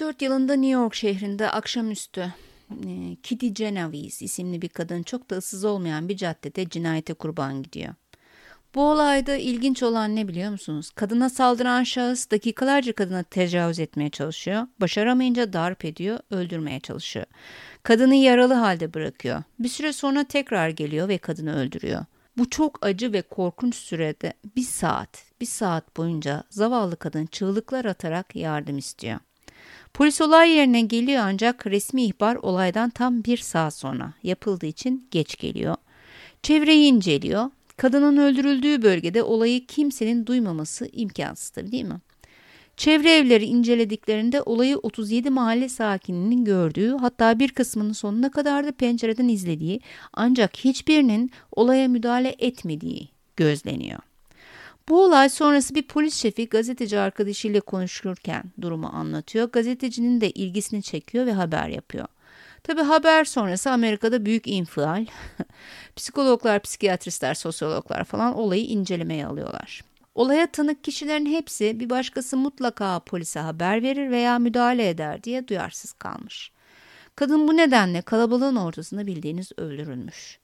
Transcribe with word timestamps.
2004 0.00 0.22
yılında 0.22 0.52
New 0.52 0.70
York 0.70 0.94
şehrinde 0.94 1.50
akşamüstü 1.50 2.32
e, 2.70 3.16
Kitty 3.22 3.46
Genovese 3.48 4.24
isimli 4.24 4.62
bir 4.62 4.68
kadın 4.68 5.02
çok 5.02 5.30
da 5.30 5.36
ıssız 5.36 5.64
olmayan 5.64 6.08
bir 6.08 6.16
caddede 6.16 6.68
cinayete 6.68 7.14
kurban 7.14 7.62
gidiyor. 7.62 7.94
Bu 8.74 8.90
olayda 8.90 9.36
ilginç 9.36 9.82
olan 9.82 10.16
ne 10.16 10.28
biliyor 10.28 10.50
musunuz? 10.50 10.90
Kadına 10.90 11.30
saldıran 11.30 11.84
şahıs 11.84 12.30
dakikalarca 12.30 12.92
kadına 12.92 13.22
tecavüz 13.22 13.78
etmeye 13.78 14.10
çalışıyor. 14.10 14.66
Başaramayınca 14.80 15.52
darp 15.52 15.84
ediyor, 15.84 16.18
öldürmeye 16.30 16.80
çalışıyor. 16.80 17.26
Kadını 17.82 18.14
yaralı 18.14 18.54
halde 18.54 18.94
bırakıyor. 18.94 19.42
Bir 19.58 19.68
süre 19.68 19.92
sonra 19.92 20.24
tekrar 20.24 20.68
geliyor 20.68 21.08
ve 21.08 21.18
kadını 21.18 21.56
öldürüyor. 21.56 22.04
Bu 22.36 22.50
çok 22.50 22.86
acı 22.86 23.12
ve 23.12 23.22
korkunç 23.22 23.74
sürede 23.74 24.32
bir 24.56 24.62
saat, 24.62 25.24
bir 25.40 25.46
saat 25.46 25.96
boyunca 25.96 26.44
zavallı 26.50 26.96
kadın 26.96 27.26
çığlıklar 27.26 27.84
atarak 27.84 28.36
yardım 28.36 28.78
istiyor. 28.78 29.20
Polis 29.94 30.20
olay 30.20 30.50
yerine 30.50 30.80
geliyor 30.80 31.22
ancak 31.24 31.66
resmi 31.66 32.04
ihbar 32.04 32.36
olaydan 32.36 32.90
tam 32.90 33.24
bir 33.24 33.36
saat 33.36 33.74
sonra 33.74 34.12
yapıldığı 34.22 34.66
için 34.66 35.08
geç 35.10 35.36
geliyor. 35.36 35.76
Çevreyi 36.42 36.88
inceliyor. 36.92 37.50
Kadının 37.76 38.16
öldürüldüğü 38.16 38.82
bölgede 38.82 39.22
olayı 39.22 39.66
kimsenin 39.66 40.26
duymaması 40.26 40.88
imkansız 40.92 41.50
tabii 41.50 41.72
değil 41.72 41.84
mi? 41.84 42.00
Çevre 42.76 43.16
evleri 43.16 43.44
incelediklerinde 43.44 44.42
olayı 44.42 44.76
37 44.78 45.30
mahalle 45.30 45.68
sakininin 45.68 46.44
gördüğü 46.44 46.96
hatta 46.96 47.38
bir 47.38 47.48
kısmının 47.48 47.92
sonuna 47.92 48.30
kadar 48.30 48.66
da 48.66 48.72
pencereden 48.72 49.28
izlediği 49.28 49.80
ancak 50.12 50.56
hiçbirinin 50.56 51.30
olaya 51.52 51.88
müdahale 51.88 52.36
etmediği 52.38 53.08
gözleniyor. 53.36 54.09
Bu 54.90 55.04
olay 55.04 55.28
sonrası 55.28 55.74
bir 55.74 55.82
polis 55.82 56.14
şefi 56.14 56.48
gazeteci 56.48 56.98
arkadaşıyla 56.98 57.60
konuşurken 57.60 58.44
durumu 58.60 58.86
anlatıyor. 58.86 59.52
Gazetecinin 59.52 60.20
de 60.20 60.30
ilgisini 60.30 60.82
çekiyor 60.82 61.26
ve 61.26 61.32
haber 61.32 61.68
yapıyor. 61.68 62.06
Tabi 62.62 62.80
haber 62.80 63.24
sonrası 63.24 63.70
Amerika'da 63.70 64.26
büyük 64.26 64.46
infial. 64.46 65.06
Psikologlar, 65.96 66.62
psikiyatristler, 66.62 67.34
sosyologlar 67.34 68.04
falan 68.04 68.34
olayı 68.34 68.64
incelemeye 68.64 69.26
alıyorlar. 69.26 69.84
Olaya 70.14 70.46
tanık 70.46 70.84
kişilerin 70.84 71.26
hepsi 71.26 71.80
bir 71.80 71.90
başkası 71.90 72.36
mutlaka 72.36 73.00
polise 73.00 73.40
haber 73.40 73.82
verir 73.82 74.10
veya 74.10 74.38
müdahale 74.38 74.88
eder 74.88 75.24
diye 75.24 75.48
duyarsız 75.48 75.92
kalmış. 75.92 76.52
Kadın 77.16 77.48
bu 77.48 77.56
nedenle 77.56 78.02
kalabalığın 78.02 78.56
ortasında 78.56 79.06
bildiğiniz 79.06 79.52
öldürülmüş. 79.56 80.39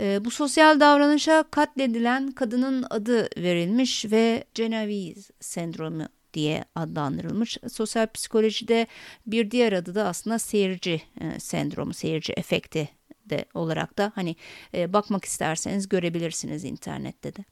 E, 0.00 0.24
bu 0.24 0.30
sosyal 0.30 0.80
davranışa 0.80 1.44
katledilen 1.50 2.30
kadının 2.30 2.86
adı 2.90 3.28
verilmiş 3.36 4.04
ve 4.04 4.44
Genovese 4.54 5.32
sendromu 5.40 6.08
diye 6.34 6.64
adlandırılmış. 6.74 7.58
Sosyal 7.72 8.06
psikolojide 8.06 8.86
bir 9.26 9.50
diğer 9.50 9.72
adı 9.72 9.94
da 9.94 10.06
aslında 10.06 10.38
seyirci 10.38 11.02
e, 11.20 11.40
sendromu, 11.40 11.94
seyirci 11.94 12.32
efekti 12.32 12.88
de 13.24 13.44
olarak 13.54 13.98
da 13.98 14.12
hani 14.14 14.36
e, 14.74 14.92
bakmak 14.92 15.24
isterseniz 15.24 15.88
görebilirsiniz 15.88 16.64
internette 16.64 17.36
de. 17.36 17.44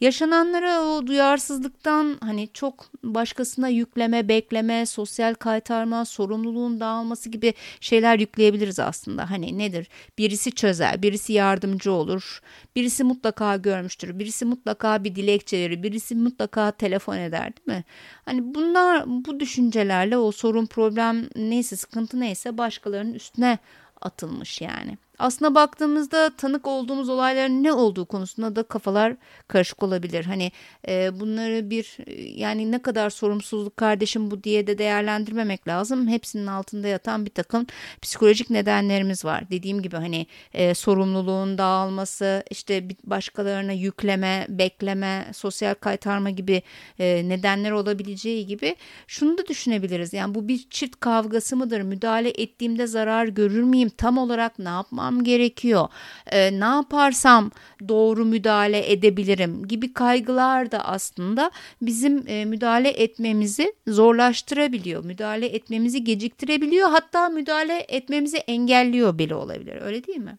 Yaşananlara 0.00 0.82
o 0.82 1.06
duyarsızlıktan 1.06 2.18
hani 2.20 2.48
çok 2.52 2.90
başkasına 3.02 3.68
yükleme, 3.68 4.28
bekleme, 4.28 4.86
sosyal 4.86 5.34
kaytarma, 5.34 6.04
sorumluluğun 6.04 6.80
dağılması 6.80 7.28
gibi 7.28 7.54
şeyler 7.80 8.18
yükleyebiliriz 8.18 8.78
aslında. 8.78 9.30
Hani 9.30 9.58
nedir? 9.58 9.88
Birisi 10.18 10.52
çözer, 10.52 11.02
birisi 11.02 11.32
yardımcı 11.32 11.92
olur, 11.92 12.40
birisi 12.76 13.04
mutlaka 13.04 13.56
görmüştür, 13.56 14.18
birisi 14.18 14.44
mutlaka 14.44 15.04
bir 15.04 15.14
dilekçe 15.14 15.58
verir, 15.58 15.82
birisi 15.82 16.14
mutlaka 16.14 16.70
telefon 16.70 17.16
eder 17.16 17.52
değil 17.56 17.78
mi? 17.78 17.84
Hani 18.24 18.54
bunlar 18.54 19.04
bu 19.06 19.40
düşüncelerle 19.40 20.16
o 20.16 20.32
sorun 20.32 20.66
problem 20.66 21.28
neyse 21.36 21.76
sıkıntı 21.76 22.20
neyse 22.20 22.58
başkalarının 22.58 23.14
üstüne 23.14 23.58
atılmış 24.00 24.60
yani. 24.60 24.98
Aslına 25.22 25.54
baktığımızda 25.54 26.30
tanık 26.36 26.66
olduğumuz 26.66 27.08
olayların 27.08 27.62
ne 27.62 27.72
olduğu 27.72 28.06
konusunda 28.06 28.56
da 28.56 28.62
kafalar 28.62 29.16
karışık 29.48 29.82
olabilir. 29.82 30.24
Hani 30.24 30.52
e, 30.88 31.20
bunları 31.20 31.70
bir 31.70 31.96
yani 32.38 32.72
ne 32.72 32.82
kadar 32.82 33.10
sorumsuzluk 33.10 33.76
kardeşim 33.76 34.30
bu 34.30 34.44
diye 34.44 34.66
de 34.66 34.78
değerlendirmemek 34.78 35.68
lazım. 35.68 36.08
Hepsinin 36.08 36.46
altında 36.46 36.88
yatan 36.88 37.26
bir 37.26 37.30
takım 37.30 37.66
psikolojik 38.02 38.50
nedenlerimiz 38.50 39.24
var. 39.24 39.50
Dediğim 39.50 39.82
gibi 39.82 39.96
hani 39.96 40.26
e, 40.52 40.74
sorumluluğun 40.74 41.58
dağılması, 41.58 42.42
işte 42.50 42.88
başkalarına 43.04 43.72
yükleme, 43.72 44.46
bekleme, 44.48 45.26
sosyal 45.34 45.74
kaytarma 45.74 46.30
gibi 46.30 46.62
e, 46.98 47.28
nedenler 47.28 47.70
olabileceği 47.70 48.46
gibi 48.46 48.76
şunu 49.06 49.38
da 49.38 49.46
düşünebiliriz. 49.46 50.12
Yani 50.12 50.34
bu 50.34 50.48
bir 50.48 50.70
çift 50.70 51.00
kavgası 51.00 51.56
mıdır? 51.56 51.80
Müdahale 51.80 52.28
ettiğimde 52.30 52.86
zarar 52.86 53.26
görür 53.26 53.62
müyüm? 53.62 53.88
Tam 53.88 54.18
olarak 54.18 54.58
ne 54.58 54.68
yapmam 54.68 55.11
yapmam 55.12 55.24
gerekiyor? 55.24 55.88
E, 56.26 56.60
ne 56.60 56.64
yaparsam 56.64 57.50
doğru 57.88 58.24
müdahale 58.24 58.92
edebilirim 58.92 59.66
gibi 59.68 59.92
kaygılar 59.92 60.70
da 60.70 60.84
aslında 60.84 61.50
bizim 61.82 62.24
e, 62.28 62.44
müdahale 62.44 62.88
etmemizi 62.88 63.74
zorlaştırabiliyor. 63.88 65.04
Müdahale 65.04 65.46
etmemizi 65.46 66.04
geciktirebiliyor. 66.04 66.90
Hatta 66.90 67.28
müdahale 67.28 67.86
etmemizi 67.88 68.36
engelliyor 68.36 69.18
bile 69.18 69.34
olabilir. 69.34 69.82
Öyle 69.82 70.06
değil 70.06 70.18
mi? 70.18 70.38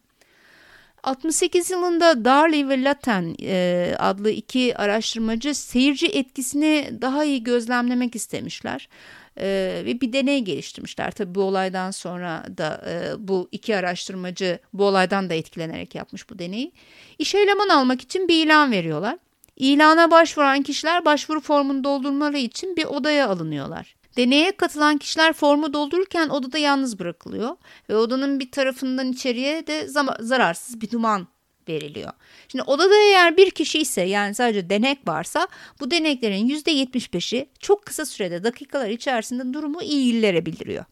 68 1.04 1.70
yılında 1.70 2.24
Darley 2.24 2.68
ve 2.68 2.84
Latten 2.84 3.36
e, 3.42 3.94
adlı 3.98 4.30
iki 4.30 4.76
araştırmacı 4.76 5.54
seyirci 5.54 6.06
etkisini 6.06 6.98
daha 7.02 7.24
iyi 7.24 7.42
gözlemlemek 7.42 8.16
istemişler 8.16 8.88
e, 9.36 9.82
ve 9.84 10.00
bir 10.00 10.12
deney 10.12 10.40
geliştirmişler. 10.40 11.10
Tabii 11.10 11.34
bu 11.34 11.42
olaydan 11.42 11.90
sonra 11.90 12.44
da 12.58 12.84
e, 12.88 13.28
bu 13.28 13.48
iki 13.52 13.76
araştırmacı 13.76 14.58
bu 14.72 14.84
olaydan 14.84 15.30
da 15.30 15.34
etkilenerek 15.34 15.94
yapmış 15.94 16.30
bu 16.30 16.38
deneyi. 16.38 16.72
İş 17.18 17.34
eleman 17.34 17.68
almak 17.68 18.00
için 18.00 18.28
bir 18.28 18.46
ilan 18.46 18.72
veriyorlar. 18.72 19.18
İlana 19.56 20.10
başvuran 20.10 20.62
kişiler 20.62 21.04
başvuru 21.04 21.40
formunu 21.40 21.84
doldurmaları 21.84 22.38
için 22.38 22.76
bir 22.76 22.84
odaya 22.84 23.28
alınıyorlar. 23.28 23.94
Deneye 24.16 24.56
katılan 24.56 24.98
kişiler 24.98 25.32
formu 25.32 25.72
doldururken 25.72 26.28
odada 26.28 26.58
yalnız 26.58 26.98
bırakılıyor 26.98 27.56
ve 27.88 27.96
odanın 27.96 28.40
bir 28.40 28.50
tarafından 28.50 29.12
içeriye 29.12 29.66
de 29.66 29.88
zararsız 30.20 30.80
bir 30.80 30.90
duman 30.90 31.28
veriliyor. 31.68 32.12
Şimdi 32.48 32.62
odada 32.62 32.94
eğer 32.94 33.36
bir 33.36 33.50
kişi 33.50 33.78
ise 33.78 34.02
yani 34.02 34.34
sadece 34.34 34.70
denek 34.70 34.98
varsa 35.08 35.48
bu 35.80 35.90
deneklerin 35.90 36.48
%75'i 36.48 37.48
çok 37.60 37.86
kısa 37.86 38.06
sürede 38.06 38.44
dakikalar 38.44 38.88
içerisinde 38.90 39.54
durumu 39.54 39.82
ilgililere 39.82 40.46
bildiriyor. 40.46 40.84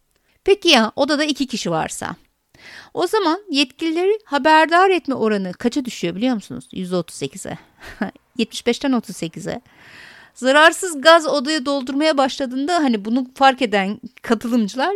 Peki 0.45 0.69
ya 0.69 0.93
odada 0.97 1.25
iki 1.25 1.47
kişi 1.47 1.71
varsa? 1.71 2.17
O 2.95 3.07
zaman 3.07 3.43
yetkilileri 3.51 4.19
haberdar 4.25 4.91
etme 4.91 5.15
oranı 5.15 5.53
kaça 5.53 5.85
düşüyor 5.85 6.17
biliyor 6.17 6.35
musunuz? 6.35 6.69
%38'e. 6.73 7.59
75'ten 8.39 8.93
38'e. 8.93 9.61
Zararsız 10.35 11.01
gaz 11.01 11.27
odayı 11.27 11.67
doldurmaya 11.67 12.19
başladığında 12.19 12.75
hani 12.75 13.05
bunu 13.05 13.27
fark 13.35 13.63
eden 13.63 14.01
katılımcılar 14.23 14.95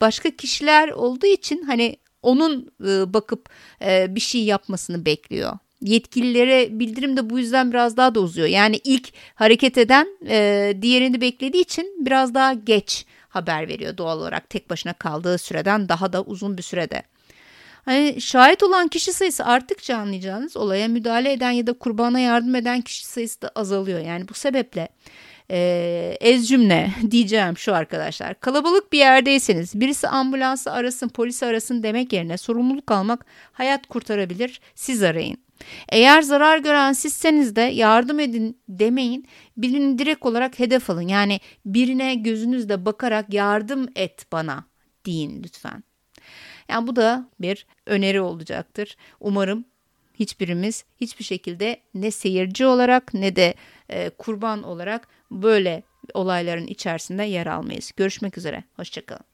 başka 0.00 0.30
kişiler 0.30 0.88
olduğu 0.88 1.26
için 1.26 1.62
hani 1.62 1.96
onun 2.22 2.70
e, 2.84 3.14
bakıp 3.14 3.48
e, 3.82 4.14
bir 4.14 4.20
şey 4.20 4.44
yapmasını 4.44 5.06
bekliyor. 5.06 5.58
Yetkililere 5.80 6.78
bildirim 6.78 7.16
de 7.16 7.30
bu 7.30 7.38
yüzden 7.38 7.70
biraz 7.70 7.96
daha 7.96 8.14
da 8.14 8.20
uzuyor. 8.20 8.48
Yani 8.48 8.80
ilk 8.84 9.08
hareket 9.34 9.78
eden 9.78 10.06
e, 10.28 10.76
diğerini 10.82 11.20
beklediği 11.20 11.62
için 11.62 12.06
biraz 12.06 12.34
daha 12.34 12.52
geç 12.52 13.06
haber 13.28 13.68
veriyor 13.68 13.96
doğal 13.96 14.18
olarak 14.18 14.50
tek 14.50 14.70
başına 14.70 14.92
kaldığı 14.92 15.38
süreden 15.38 15.88
daha 15.88 16.12
da 16.12 16.22
uzun 16.22 16.58
bir 16.58 16.62
sürede. 16.62 17.02
Hani 17.88 18.20
şahit 18.20 18.62
olan 18.62 18.88
kişi 18.88 19.12
sayısı 19.12 19.44
arttıkça 19.44 19.96
anlayacağınız 19.96 20.56
olaya 20.56 20.88
müdahale 20.88 21.32
eden 21.32 21.50
ya 21.50 21.66
da 21.66 21.72
kurbana 21.72 22.20
yardım 22.20 22.54
eden 22.54 22.80
kişi 22.80 23.06
sayısı 23.06 23.42
da 23.42 23.50
azalıyor. 23.54 24.00
Yani 24.00 24.28
bu 24.28 24.34
sebeple 24.34 24.88
e, 25.50 26.16
ez 26.20 26.48
cümle 26.48 26.90
diyeceğim 27.10 27.58
şu 27.58 27.74
arkadaşlar. 27.74 28.40
Kalabalık 28.40 28.92
bir 28.92 28.98
yerdeyseniz 28.98 29.80
birisi 29.80 30.08
ambulansı 30.08 30.72
arasın, 30.72 31.08
polisi 31.08 31.46
arasın 31.46 31.82
demek 31.82 32.12
yerine 32.12 32.38
sorumluluk 32.38 32.90
almak 32.90 33.26
hayat 33.52 33.86
kurtarabilir. 33.86 34.60
Siz 34.74 35.02
arayın. 35.02 35.38
Eğer 35.88 36.22
zarar 36.22 36.58
gören 36.58 36.92
sizseniz 36.92 37.56
de 37.56 37.60
yardım 37.60 38.20
edin 38.20 38.58
demeyin. 38.68 39.26
Birini 39.56 39.98
direkt 39.98 40.26
olarak 40.26 40.58
hedef 40.58 40.90
alın. 40.90 41.08
Yani 41.08 41.40
birine 41.66 42.14
gözünüzle 42.14 42.84
bakarak 42.86 43.34
yardım 43.34 43.88
et 43.96 44.32
bana 44.32 44.64
deyin 45.06 45.42
lütfen. 45.42 45.87
Yani 46.68 46.86
bu 46.86 46.96
da 46.96 47.28
bir 47.40 47.66
öneri 47.86 48.20
olacaktır. 48.20 48.96
Umarım 49.20 49.64
hiçbirimiz 50.14 50.84
hiçbir 51.00 51.24
şekilde 51.24 51.80
ne 51.94 52.10
seyirci 52.10 52.66
olarak 52.66 53.14
ne 53.14 53.36
de 53.36 53.54
e, 53.88 54.10
kurban 54.10 54.62
olarak 54.62 55.08
böyle 55.30 55.82
olayların 56.14 56.66
içerisinde 56.66 57.24
yer 57.24 57.46
almayız. 57.46 57.92
Görüşmek 57.96 58.38
üzere. 58.38 58.64
Hoşçakalın. 58.76 59.24